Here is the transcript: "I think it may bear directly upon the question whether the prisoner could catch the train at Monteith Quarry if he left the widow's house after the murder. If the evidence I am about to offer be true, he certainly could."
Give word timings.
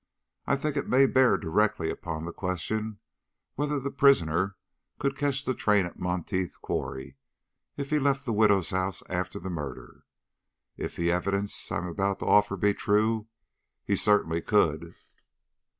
"I 0.47 0.55
think 0.55 0.77
it 0.77 0.89
may 0.89 1.05
bear 1.05 1.37
directly 1.37 1.91
upon 1.91 2.25
the 2.25 2.33
question 2.33 2.97
whether 3.53 3.79
the 3.79 3.91
prisoner 3.91 4.55
could 4.97 5.15
catch 5.15 5.45
the 5.45 5.53
train 5.53 5.85
at 5.85 5.99
Monteith 5.99 6.59
Quarry 6.59 7.17
if 7.77 7.91
he 7.91 7.99
left 7.99 8.25
the 8.25 8.33
widow's 8.33 8.71
house 8.71 9.03
after 9.09 9.37
the 9.37 9.51
murder. 9.51 10.03
If 10.75 10.95
the 10.95 11.11
evidence 11.11 11.71
I 11.71 11.77
am 11.77 11.85
about 11.85 12.17
to 12.17 12.25
offer 12.25 12.57
be 12.57 12.73
true, 12.73 13.27
he 13.83 13.95
certainly 13.95 14.41
could." 14.41 14.95